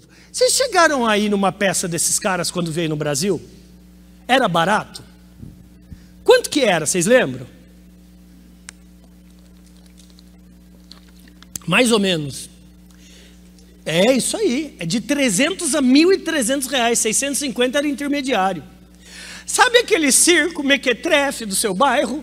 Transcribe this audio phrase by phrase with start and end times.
[0.00, 0.08] novo.
[0.32, 3.40] Vocês chegaram aí numa peça desses caras quando veio no Brasil?
[4.26, 5.02] Era barato?
[6.24, 7.46] Quanto que era, vocês lembram?
[11.66, 12.48] Mais ou menos.
[13.84, 18.62] É isso aí, é de 300 a 1.300 reais, 650 era intermediário.
[19.46, 22.22] Sabe aquele circo mequetrefe do seu bairro?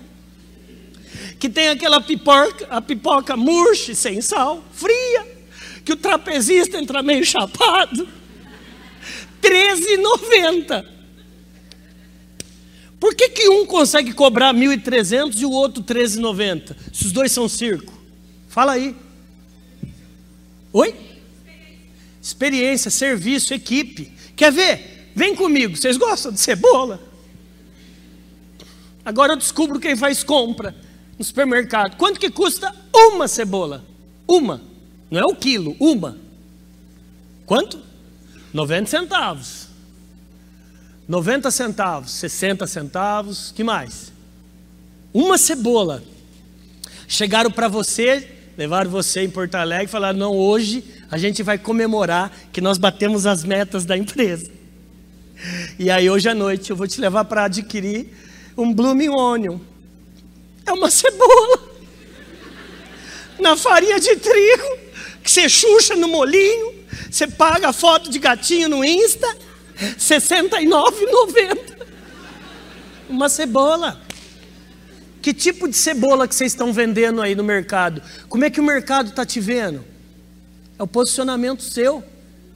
[1.40, 5.37] Que tem aquela pipoca, a pipoca murche, sem sal, fria,
[5.84, 8.08] que o trapezista entra meio chapado.
[9.42, 10.86] 13,90.
[13.00, 16.76] Por que, que um consegue cobrar 1.300 e o outro 13,90?
[16.92, 17.94] Se os dois são circo.
[18.48, 18.96] Fala aí.
[20.74, 20.96] Oi?
[22.22, 24.12] Experiência, serviço, equipe.
[24.36, 25.12] Quer ver?
[25.16, 25.76] Vem comigo.
[25.76, 27.02] Vocês gostam de cebola?
[29.06, 30.76] Agora eu descubro quem faz compra
[31.18, 31.96] no supermercado.
[31.98, 33.86] Quanto que custa uma cebola?
[34.28, 34.62] Uma.
[35.10, 36.18] Não é o quilo, uma.
[37.46, 37.80] Quanto?
[38.54, 39.68] 90 centavos.
[41.08, 44.12] 90 centavos, 60 centavos, que mais?
[45.14, 46.04] Uma cebola.
[47.08, 48.28] Chegaram para você,
[48.58, 52.78] levaram você em Porto Alegre e falaram: não, hoje a gente vai comemorar que nós
[52.78, 54.52] batemos as metas da empresa.
[55.80, 58.08] E aí, hoje à noite, eu vou te levar para adquirir
[58.58, 59.60] um blooming onion.
[60.66, 61.60] É uma cebola.
[63.40, 64.87] Na farinha de trigo,
[65.24, 66.74] que você chucha no molinho,
[67.10, 69.28] você paga foto de gatinho no Insta,
[69.76, 71.78] R$ 69,90.
[73.10, 74.02] Uma cebola.
[75.22, 78.02] Que tipo de cebola que vocês estão vendendo aí no mercado?
[78.30, 79.84] Como é que o mercado está te vendo?
[80.80, 82.04] É o posicionamento seu.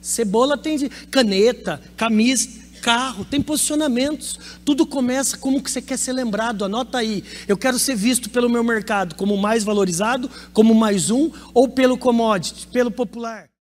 [0.00, 2.48] Cebola tem de caneta, camisa,
[2.82, 4.38] carro, tem posicionamentos.
[4.64, 6.64] Tudo começa como que você quer ser lembrado.
[6.64, 7.24] Anota aí.
[7.46, 11.96] Eu quero ser visto pelo meu mercado como mais valorizado, como mais um, ou pelo
[11.96, 13.51] commodity, pelo popular.